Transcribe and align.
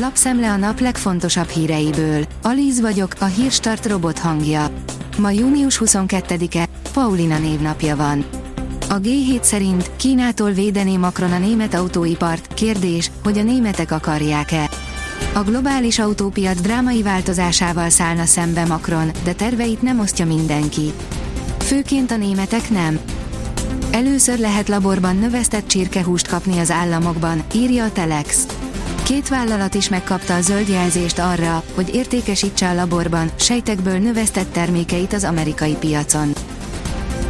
Lapszemle 0.00 0.50
a 0.50 0.56
nap 0.56 0.80
legfontosabb 0.80 1.48
híreiből. 1.48 2.24
Alíz 2.42 2.80
vagyok, 2.80 3.14
a 3.18 3.24
hírstart 3.24 3.86
robot 3.86 4.18
hangja. 4.18 4.70
Ma 5.18 5.30
június 5.30 5.80
22-e, 5.84 6.68
Paulina 6.92 7.38
névnapja 7.38 7.96
van. 7.96 8.24
A 8.88 9.00
G7 9.00 9.42
szerint 9.42 9.90
Kínától 9.96 10.50
védené 10.50 10.96
Macron 10.96 11.32
a 11.32 11.38
német 11.38 11.74
autóipart, 11.74 12.54
kérdés, 12.54 13.10
hogy 13.24 13.38
a 13.38 13.42
németek 13.42 13.90
akarják-e. 13.90 14.70
A 15.34 15.42
globális 15.42 15.98
autópiac 15.98 16.60
drámai 16.60 17.02
változásával 17.02 17.88
szállna 17.88 18.24
szembe 18.24 18.64
Macron, 18.64 19.10
de 19.24 19.32
terveit 19.32 19.82
nem 19.82 20.00
osztja 20.00 20.26
mindenki. 20.26 20.92
Főként 21.58 22.10
a 22.10 22.16
németek 22.16 22.70
nem. 22.70 22.98
Először 23.90 24.38
lehet 24.38 24.68
laborban 24.68 25.16
növesztett 25.16 25.66
csirkehúst 25.66 26.28
kapni 26.28 26.58
az 26.58 26.70
államokban, 26.70 27.42
írja 27.54 27.84
a 27.84 27.92
Telex. 27.92 28.46
Két 29.06 29.28
vállalat 29.28 29.74
is 29.74 29.88
megkapta 29.88 30.34
a 30.34 30.40
zöld 30.40 30.68
jelzést 30.68 31.18
arra, 31.18 31.62
hogy 31.74 31.94
értékesítse 31.94 32.68
a 32.68 32.74
laborban 32.74 33.30
sejtekből 33.36 33.98
növesztett 33.98 34.52
termékeit 34.52 35.12
az 35.12 35.24
amerikai 35.24 35.74
piacon. 35.74 36.32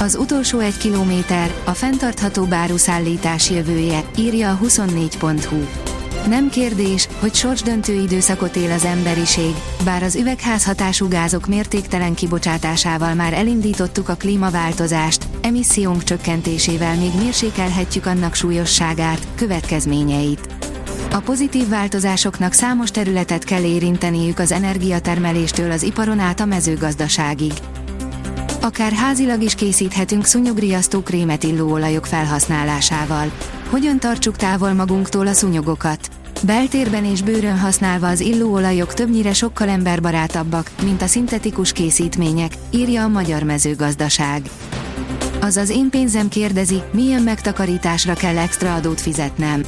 Az 0.00 0.16
utolsó 0.16 0.58
egy 0.58 0.76
kilométer, 0.76 1.54
a 1.64 1.70
fenntartható 1.70 2.44
báruszállítás 2.44 3.50
jövője, 3.50 4.04
írja 4.16 4.50
a 4.50 4.58
24.hu. 4.64 5.64
Nem 6.28 6.50
kérdés, 6.50 7.08
hogy 7.20 7.34
sorsdöntő 7.34 7.92
időszakot 7.92 8.56
él 8.56 8.70
az 8.70 8.84
emberiség, 8.84 9.54
bár 9.84 10.02
az 10.02 10.16
üvegházhatású 10.16 11.08
gázok 11.08 11.46
mértéktelen 11.46 12.14
kibocsátásával 12.14 13.14
már 13.14 13.32
elindítottuk 13.32 14.08
a 14.08 14.14
klímaváltozást, 14.14 15.26
emissziónk 15.40 16.04
csökkentésével 16.04 16.96
még 16.96 17.12
mérsékelhetjük 17.18 18.06
annak 18.06 18.34
súlyosságát, 18.34 19.26
következményeit. 19.34 20.57
A 21.10 21.20
pozitív 21.20 21.68
változásoknak 21.68 22.52
számos 22.52 22.90
területet 22.90 23.44
kell 23.44 23.62
érinteniük 23.62 24.38
az 24.38 24.52
energiatermeléstől 24.52 25.70
az 25.70 25.82
iparon 25.82 26.18
át 26.18 26.40
a 26.40 26.44
mezőgazdaságig. 26.44 27.52
Akár 28.60 28.92
házilag 28.92 29.42
is 29.42 29.54
készíthetünk 29.54 30.24
szúnyogriasztó 30.24 31.00
krémet 31.00 31.42
illóolajok 31.42 32.06
felhasználásával. 32.06 33.32
Hogyan 33.70 33.98
tartsuk 33.98 34.36
távol 34.36 34.72
magunktól 34.72 35.26
a 35.26 35.32
szúnyogokat? 35.32 36.08
Beltérben 36.42 37.04
és 37.04 37.22
bőrön 37.22 37.58
használva 37.58 38.08
az 38.08 38.20
illóolajok 38.20 38.94
többnyire 38.94 39.32
sokkal 39.32 39.68
emberbarátabbak, 39.68 40.70
mint 40.82 41.02
a 41.02 41.06
szintetikus 41.06 41.72
készítmények, 41.72 42.52
írja 42.70 43.02
a 43.02 43.08
magyar 43.08 43.42
mezőgazdaság. 43.42 44.42
Azaz 45.40 45.70
én 45.70 45.90
pénzem 45.90 46.28
kérdezi, 46.28 46.82
milyen 46.92 47.22
megtakarításra 47.22 48.14
kell 48.14 48.38
extra 48.38 48.74
adót 48.74 49.00
fizetnem. 49.00 49.62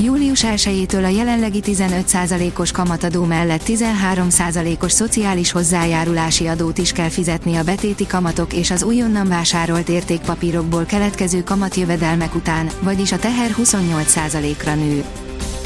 Július 0.00 0.44
1-től 0.44 1.04
a 1.04 1.08
jelenlegi 1.08 1.60
15%-os 1.64 2.72
kamatadó 2.72 3.24
mellett 3.24 3.62
13%-os 3.66 4.92
szociális 4.92 5.52
hozzájárulási 5.52 6.46
adót 6.46 6.78
is 6.78 6.92
kell 6.92 7.08
fizetni 7.08 7.56
a 7.56 7.62
betéti 7.62 8.06
kamatok 8.06 8.52
és 8.52 8.70
az 8.70 8.82
újonnan 8.82 9.28
vásárolt 9.28 9.88
értékpapírokból 9.88 10.84
keletkező 10.84 11.42
kamatjövedelmek 11.42 12.34
után, 12.34 12.70
vagyis 12.80 13.12
a 13.12 13.18
teher 13.18 13.50
28%-ra 13.58 14.74
nő. 14.74 15.04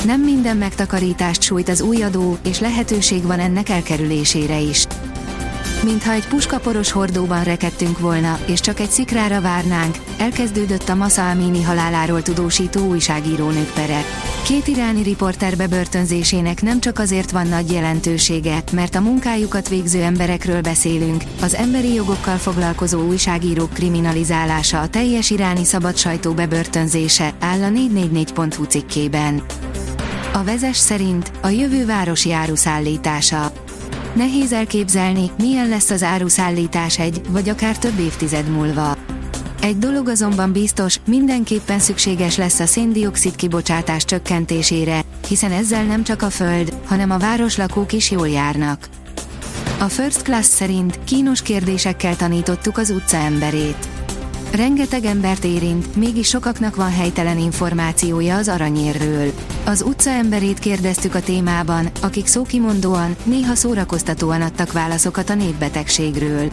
Nem 0.05 0.20
minden 0.20 0.56
megtakarítást 0.56 1.42
sújt 1.42 1.69
az 1.69 1.81
új 1.81 2.03
adó, 2.03 2.39
és 2.44 2.61
lehetőség 2.61 3.22
van 3.22 3.39
ennek 3.39 3.69
elkerülésére 3.69 4.59
is. 4.59 4.87
Mintha 5.84 6.12
egy 6.12 6.27
puskaporos 6.27 6.91
hordóban 6.91 7.45
rekedtünk 7.45 7.98
volna, 7.98 8.39
és 8.47 8.61
csak 8.61 8.81
egy 8.81 8.91
szikrára 8.91 9.41
várnánk, 9.41 9.97
elkezdődött 10.19 10.89
a 10.89 10.95
Masa 10.95 11.31
Amini 11.31 11.62
haláláról 11.62 12.22
tudósító 12.22 12.87
újságírónők 12.87 13.72
pere. 13.72 14.05
Két 14.45 14.67
iráni 14.67 15.03
riporter 15.03 15.56
bebörtönzésének 15.56 16.62
nem 16.62 16.81
csak 16.81 16.98
azért 16.98 17.31
van 17.31 17.47
nagy 17.47 17.72
jelentősége, 17.72 18.62
mert 18.72 18.95
a 18.95 19.00
munkájukat 19.00 19.69
végző 19.69 20.03
emberekről 20.03 20.61
beszélünk, 20.61 21.25
az 21.42 21.55
emberi 21.55 21.94
jogokkal 21.94 22.37
foglalkozó 22.37 23.06
újságírók 23.06 23.72
kriminalizálása 23.72 24.81
a 24.81 24.88
teljes 24.88 25.31
iráni 25.31 25.65
szabad 25.65 25.97
sajtó 25.97 26.32
bebörtönzése, 26.32 27.34
áll 27.38 27.62
a 27.62 27.69
444.hu 27.69 28.65
cikkében. 28.65 29.43
A 30.32 30.44
vezes 30.44 30.76
szerint 30.76 31.31
a 31.41 31.49
jövő 31.49 31.87
városi 31.87 32.32
áruszállítása. 32.32 33.50
Nehéz 34.15 34.53
elképzelni, 34.53 35.31
milyen 35.38 35.69
lesz 35.69 35.91
az 35.91 36.03
áruszállítás 36.03 36.98
egy, 36.98 37.21
vagy 37.28 37.48
akár 37.48 37.78
több 37.78 37.98
évtized 37.98 38.48
múlva. 38.48 38.97
Egy 39.62 39.78
dolog 39.78 40.09
azonban 40.09 40.53
biztos, 40.53 41.00
mindenképpen 41.06 41.78
szükséges 41.78 42.37
lesz 42.37 42.60
a 42.60 42.66
széndiokszid 42.66 43.37
kibocsátás 43.37 44.04
csökkentésére, 44.04 45.00
hiszen 45.28 45.53
ezzel 45.53 45.84
nem 45.84 46.04
csak 46.04 46.22
a 46.22 46.31
föld, 46.31 46.75
hanem 46.87 47.10
a 47.10 47.19
városlakók 47.19 47.93
is 47.93 48.10
jól 48.10 48.28
járnak. 48.28 48.88
A 49.78 49.84
First 49.88 50.22
Class 50.22 50.47
szerint 50.47 50.99
kínos 51.04 51.43
kérdésekkel 51.43 52.16
tanítottuk 52.16 52.78
az 52.78 52.91
utca 52.91 53.16
emberét. 53.16 53.88
Rengeteg 54.53 55.05
embert 55.05 55.44
érint, 55.44 55.97
mégis 55.97 56.28
sokaknak 56.28 56.77
van 56.77 56.91
helytelen 56.93 57.38
információja 57.38 58.37
az 58.37 58.49
aranyérről. 58.49 59.33
Az 59.65 59.83
utca 59.83 60.11
emberét 60.11 60.59
kérdeztük 60.59 61.15
a 61.15 61.21
témában, 61.21 61.88
akik 62.00 62.27
szókimondóan, 62.27 63.16
néha 63.25 63.55
szórakoztatóan 63.55 64.43
adtak 64.43 64.72
válaszokat 64.72 65.31
a 65.31 65.34
népbetegségről. 65.34 66.50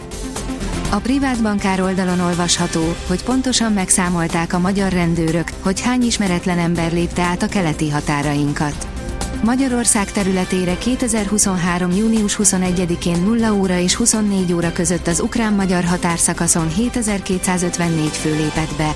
A 0.90 0.96
privát 0.96 1.42
bankár 1.42 1.80
oldalon 1.80 2.20
olvasható, 2.20 2.94
hogy 3.06 3.22
pontosan 3.22 3.72
megszámolták 3.72 4.52
a 4.52 4.58
magyar 4.58 4.92
rendőrök, 4.92 5.50
hogy 5.60 5.80
hány 5.80 6.02
ismeretlen 6.02 6.58
ember 6.58 6.92
lépte 6.92 7.22
át 7.22 7.42
a 7.42 7.48
keleti 7.48 7.90
határainkat. 7.90 8.97
Magyarország 9.42 10.12
területére 10.12 10.78
2023. 10.78 11.90
június 11.90 12.38
21-én 12.42 13.22
0 13.22 13.52
óra 13.52 13.78
és 13.78 13.94
24 13.94 14.52
óra 14.52 14.72
között 14.72 15.06
az 15.06 15.20
ukrán-magyar 15.20 15.84
határszakaszon 15.84 16.68
7254 16.68 18.08
fő 18.08 18.30
lépett 18.30 18.74
be. 18.76 18.94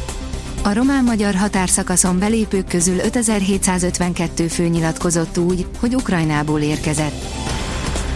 A 0.62 0.72
román-magyar 0.72 1.34
határszakaszon 1.34 2.18
belépők 2.18 2.66
közül 2.66 2.98
5752 2.98 4.46
fő 4.46 4.66
nyilatkozott 4.66 5.38
úgy, 5.38 5.66
hogy 5.80 5.94
Ukrajnából 5.94 6.60
érkezett. 6.60 7.24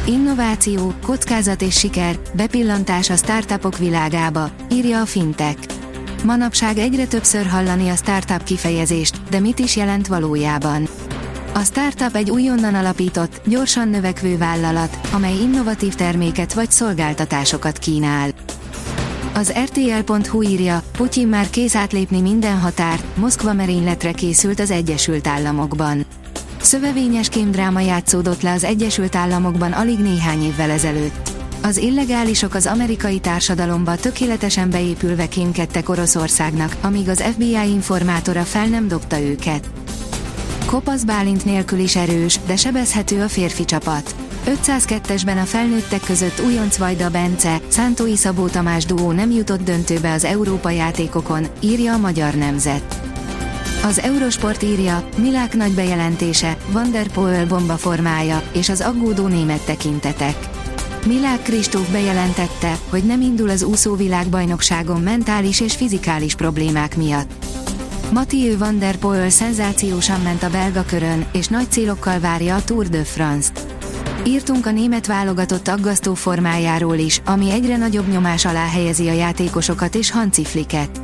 Innováció, 0.06 0.92
kockázat 1.02 1.62
és 1.62 1.78
siker, 1.78 2.18
bepillantás 2.34 3.10
a 3.10 3.16
startupok 3.16 3.78
világába, 3.78 4.50
írja 4.70 5.00
a 5.00 5.06
Fintech. 5.06 5.74
Manapság 6.24 6.78
egyre 6.78 7.06
többször 7.06 7.46
hallani 7.46 7.88
a 7.88 7.96
startup 7.96 8.42
kifejezést, 8.42 9.20
de 9.30 9.40
mit 9.40 9.58
is 9.58 9.76
jelent 9.76 10.06
valójában? 10.06 10.88
A 11.56 11.64
startup 11.64 12.14
egy 12.14 12.30
újonnan 12.30 12.74
alapított, 12.74 13.40
gyorsan 13.46 13.88
növekvő 13.88 14.36
vállalat, 14.36 14.98
amely 15.12 15.34
innovatív 15.34 15.94
terméket 15.94 16.52
vagy 16.52 16.70
szolgáltatásokat 16.70 17.78
kínál. 17.78 18.30
Az 19.34 19.52
RTL.hu 19.64 20.42
írja, 20.42 20.82
Putyin 20.96 21.28
már 21.28 21.50
kész 21.50 21.74
átlépni 21.74 22.20
minden 22.20 22.58
határt, 22.58 23.16
Moszkva 23.16 23.52
merényletre 23.52 24.12
készült 24.12 24.60
az 24.60 24.70
Egyesült 24.70 25.26
Államokban. 25.26 26.06
Szövevényes 26.60 27.28
kémdráma 27.28 27.80
játszódott 27.80 28.42
le 28.42 28.52
az 28.52 28.64
Egyesült 28.64 29.16
Államokban 29.16 29.72
alig 29.72 29.98
néhány 29.98 30.42
évvel 30.42 30.70
ezelőtt. 30.70 31.30
Az 31.62 31.76
illegálisok 31.76 32.54
az 32.54 32.66
amerikai 32.66 33.18
társadalomba 33.18 33.96
tökéletesen 33.96 34.70
beépülve 34.70 35.28
kémkedtek 35.28 35.88
Oroszországnak, 35.88 36.76
amíg 36.80 37.08
az 37.08 37.22
FBI 37.22 37.68
informátora 37.68 38.42
fel 38.42 38.66
nem 38.66 38.88
dobta 38.88 39.20
őket. 39.20 39.70
Kopasz 40.66 41.02
Bálint 41.02 41.44
nélkül 41.44 41.78
is 41.78 41.96
erős, 41.96 42.40
de 42.46 42.56
sebezhető 42.56 43.22
a 43.22 43.28
férfi 43.28 43.64
csapat. 43.64 44.14
502-esben 44.46 45.40
a 45.42 45.44
felnőttek 45.44 46.00
között 46.00 46.40
újonc 46.46 46.76
Vajda 46.76 47.10
Bence, 47.10 47.60
Szántói 47.68 48.16
Szabó 48.16 48.46
Tamás 48.46 48.84
duó 48.84 49.12
nem 49.12 49.30
jutott 49.30 49.62
döntőbe 49.62 50.12
az 50.12 50.24
Európa 50.24 50.70
játékokon, 50.70 51.46
írja 51.60 51.92
a 51.92 51.98
Magyar 51.98 52.34
Nemzet. 52.34 53.00
Az 53.84 53.98
Eurosport 54.00 54.62
írja, 54.62 55.08
Milák 55.16 55.54
nagy 55.54 55.72
bejelentése, 55.72 56.56
Van 56.70 56.90
der 56.90 57.08
Poel 57.08 57.46
bomba 57.46 57.76
formája, 57.76 58.42
és 58.52 58.68
az 58.68 58.80
aggódó 58.80 59.26
német 59.26 59.64
tekintetek. 59.64 60.36
Milák 61.06 61.42
Kristóf 61.42 61.90
bejelentette, 61.90 62.78
hogy 62.88 63.04
nem 63.04 63.20
indul 63.20 63.48
az 63.48 63.62
úszóvilágbajnokságon 63.62 65.00
mentális 65.00 65.60
és 65.60 65.76
fizikális 65.76 66.34
problémák 66.34 66.96
miatt. 66.96 67.45
Mathieu 68.12 68.58
van 68.58 68.78
der 68.78 68.96
Poel 68.96 69.30
szenzációsan 69.30 70.20
ment 70.20 70.42
a 70.42 70.50
belga 70.50 70.84
körön, 70.84 71.26
és 71.32 71.48
nagy 71.48 71.70
célokkal 71.70 72.20
várja 72.20 72.54
a 72.54 72.64
Tour 72.64 72.88
de 72.88 73.04
France-t. 73.04 73.66
Írtunk 74.24 74.66
a 74.66 74.70
német 74.70 75.06
válogatott 75.06 75.68
aggasztó 75.68 76.14
formájáról 76.14 76.96
is, 76.96 77.20
ami 77.24 77.50
egyre 77.50 77.76
nagyobb 77.76 78.08
nyomás 78.08 78.44
alá 78.44 78.68
helyezi 78.68 79.08
a 79.08 79.12
játékosokat 79.12 79.94
és 79.94 80.10
Hanci 80.10 80.44
Flicket. 80.44 81.00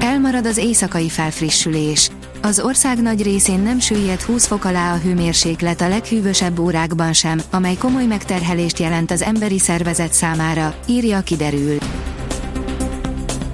Elmarad 0.00 0.46
az 0.46 0.56
éjszakai 0.56 1.08
felfrissülés. 1.08 2.10
Az 2.42 2.60
ország 2.60 3.02
nagy 3.02 3.22
részén 3.22 3.60
nem 3.60 3.78
süllyed 3.78 4.20
20 4.20 4.46
fok 4.46 4.64
alá 4.64 4.94
a 4.94 4.98
hőmérséklet 4.98 5.80
a 5.80 5.88
leghűvösebb 5.88 6.58
órákban 6.58 7.12
sem, 7.12 7.40
amely 7.50 7.74
komoly 7.74 8.06
megterhelést 8.06 8.78
jelent 8.78 9.10
az 9.10 9.22
emberi 9.22 9.58
szervezet 9.58 10.12
számára, 10.12 10.74
írja 10.86 11.20
kiderül. 11.20 11.78